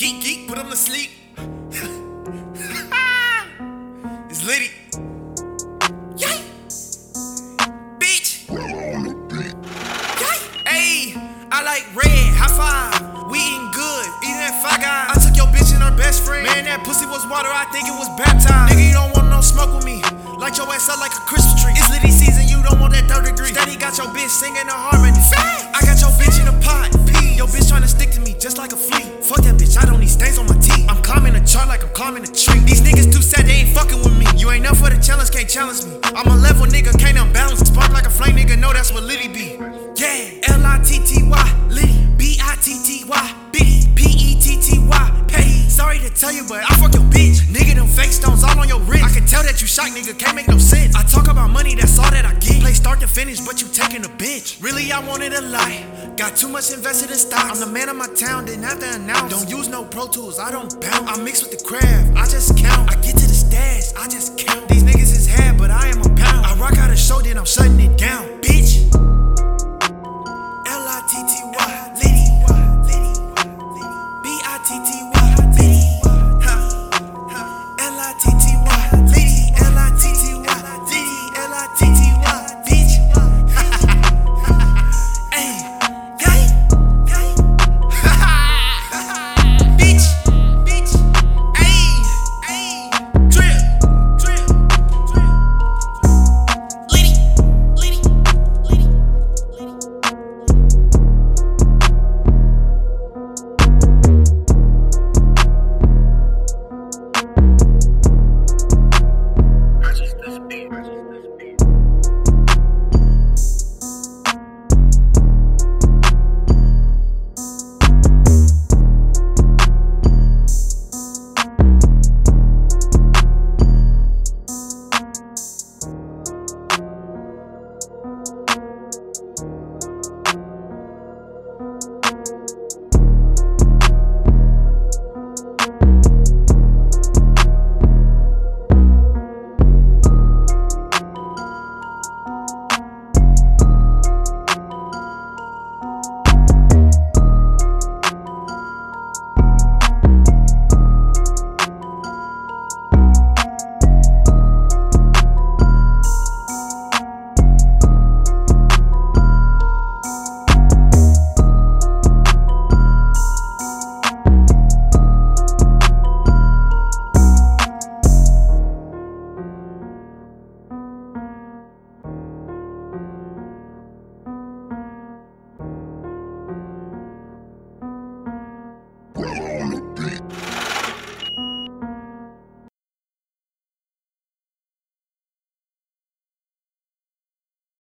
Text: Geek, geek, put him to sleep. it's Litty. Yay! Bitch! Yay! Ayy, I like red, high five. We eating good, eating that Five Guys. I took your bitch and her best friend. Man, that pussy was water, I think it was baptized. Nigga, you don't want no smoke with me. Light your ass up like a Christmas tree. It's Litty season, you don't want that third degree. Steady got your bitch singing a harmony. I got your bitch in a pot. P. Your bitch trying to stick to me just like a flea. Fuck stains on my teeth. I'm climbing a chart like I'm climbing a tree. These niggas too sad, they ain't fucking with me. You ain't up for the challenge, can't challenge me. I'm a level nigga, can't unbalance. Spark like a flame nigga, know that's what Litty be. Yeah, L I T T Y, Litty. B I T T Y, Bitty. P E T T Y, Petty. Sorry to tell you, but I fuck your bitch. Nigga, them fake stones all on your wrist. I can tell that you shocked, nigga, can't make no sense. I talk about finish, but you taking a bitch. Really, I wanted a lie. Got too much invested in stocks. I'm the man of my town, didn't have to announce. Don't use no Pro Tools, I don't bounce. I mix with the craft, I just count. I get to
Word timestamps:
Geek, 0.00 0.22
geek, 0.22 0.48
put 0.48 0.56
him 0.56 0.70
to 0.70 0.76
sleep. 0.76 1.10
it's 4.32 4.40
Litty. 4.48 4.72
Yay! 6.16 6.40
Bitch! 8.00 8.48
Yay! 8.48 10.40
Ayy, 10.64 11.12
I 11.52 11.60
like 11.60 11.84
red, 11.92 12.32
high 12.32 12.48
five. 12.48 13.28
We 13.28 13.44
eating 13.44 13.68
good, 13.76 14.08
eating 14.24 14.40
that 14.40 14.56
Five 14.64 14.80
Guys. 14.80 15.12
I 15.12 15.20
took 15.20 15.36
your 15.36 15.52
bitch 15.52 15.68
and 15.76 15.84
her 15.84 15.92
best 15.94 16.24
friend. 16.24 16.46
Man, 16.48 16.64
that 16.64 16.80
pussy 16.82 17.04
was 17.04 17.28
water, 17.28 17.52
I 17.52 17.68
think 17.68 17.84
it 17.84 17.92
was 17.92 18.08
baptized. 18.16 18.72
Nigga, 18.72 18.88
you 18.88 18.96
don't 18.96 19.12
want 19.12 19.28
no 19.28 19.44
smoke 19.44 19.76
with 19.76 19.84
me. 19.84 20.00
Light 20.40 20.56
your 20.56 20.64
ass 20.72 20.88
up 20.88 20.96
like 21.04 21.12
a 21.12 21.20
Christmas 21.28 21.60
tree. 21.60 21.76
It's 21.76 21.92
Litty 21.92 22.08
season, 22.08 22.48
you 22.48 22.64
don't 22.64 22.80
want 22.80 22.96
that 22.96 23.04
third 23.04 23.28
degree. 23.28 23.52
Steady 23.52 23.76
got 23.76 24.00
your 24.00 24.08
bitch 24.16 24.32
singing 24.32 24.64
a 24.64 24.72
harmony. 24.72 25.20
I 25.76 25.84
got 25.84 26.00
your 26.00 26.08
bitch 26.16 26.40
in 26.40 26.48
a 26.48 26.56
pot. 26.64 26.88
P. 27.04 27.36
Your 27.36 27.48
bitch 27.52 27.68
trying 27.68 27.84
to 27.84 27.88
stick 27.92 28.10
to 28.16 28.20
me 28.20 28.34
just 28.40 28.56
like 28.56 28.72
a 28.72 28.80
flea. 28.80 29.04
Fuck 29.20 29.39
stains 30.30 30.38
on 30.38 30.54
my 30.54 30.60
teeth. 30.60 30.86
I'm 30.88 31.02
climbing 31.02 31.34
a 31.34 31.44
chart 31.44 31.68
like 31.68 31.82
I'm 31.82 31.90
climbing 31.90 32.22
a 32.22 32.26
tree. 32.26 32.60
These 32.60 32.82
niggas 32.82 33.12
too 33.12 33.22
sad, 33.22 33.46
they 33.46 33.64
ain't 33.64 33.70
fucking 33.70 33.98
with 33.98 34.16
me. 34.16 34.26
You 34.36 34.50
ain't 34.50 34.66
up 34.66 34.76
for 34.76 34.90
the 34.90 35.00
challenge, 35.00 35.30
can't 35.30 35.48
challenge 35.48 35.84
me. 35.84 35.98
I'm 36.04 36.26
a 36.26 36.36
level 36.36 36.66
nigga, 36.66 36.98
can't 36.98 37.18
unbalance. 37.18 37.60
Spark 37.60 37.92
like 37.92 38.06
a 38.06 38.10
flame 38.10 38.36
nigga, 38.36 38.58
know 38.58 38.72
that's 38.72 38.92
what 38.92 39.02
Litty 39.02 39.28
be. 39.28 39.56
Yeah, 39.96 40.54
L 40.54 40.64
I 40.64 40.80
T 40.84 40.98
T 41.04 41.22
Y, 41.22 41.66
Litty. 41.68 42.06
B 42.16 42.38
I 42.42 42.56
T 42.62 42.78
T 42.84 43.04
Y, 43.04 43.34
Bitty. 43.52 43.86
P 43.94 44.04
E 44.06 44.40
T 44.40 44.60
T 44.60 44.78
Y, 44.78 45.24
Petty. 45.28 45.68
Sorry 45.68 45.98
to 45.98 46.10
tell 46.10 46.32
you, 46.32 46.44
but 46.48 46.62
I 46.64 46.76
fuck 46.76 46.94
your 46.94 47.04
bitch. 47.10 47.40
Nigga, 47.50 47.74
them 47.74 47.86
fake 47.86 48.12
stones 48.12 48.44
all 48.44 48.58
on 48.58 48.68
your 48.68 48.80
wrist. 48.80 49.04
I 49.04 49.10
can 49.10 49.26
tell 49.26 49.42
that 49.42 49.60
you 49.60 49.66
shocked, 49.66 49.92
nigga, 49.92 50.16
can't 50.18 50.36
make 50.36 50.48
no 50.48 50.58
sense. 50.58 50.94
I 50.94 51.02
talk 51.04 51.28
about 51.28 51.39
finish, 53.10 53.40
but 53.40 53.60
you 53.60 53.68
taking 53.68 54.04
a 54.04 54.08
bitch. 54.08 54.62
Really, 54.62 54.92
I 54.92 55.00
wanted 55.00 55.32
a 55.32 55.40
lie. 55.40 55.84
Got 56.16 56.36
too 56.36 56.48
much 56.48 56.72
invested 56.72 57.10
in 57.10 57.16
stocks. 57.16 57.50
I'm 57.50 57.60
the 57.60 57.66
man 57.66 57.88
of 57.88 57.96
my 57.96 58.06
town, 58.08 58.44
didn't 58.44 58.62
have 58.62 58.78
to 58.80 58.94
announce. 58.94 59.32
Don't 59.32 59.50
use 59.50 59.68
no 59.68 59.84
Pro 59.84 60.06
Tools, 60.06 60.38
I 60.38 60.50
don't 60.50 60.80
bounce. 60.80 61.08
I 61.10 61.22
mix 61.22 61.42
with 61.42 61.58
the 61.58 61.64
craft, 61.64 62.16
I 62.16 62.24
just 62.24 62.56
count. 62.56 62.90
I 62.90 62.94
get 63.02 63.16
to 63.16 63.29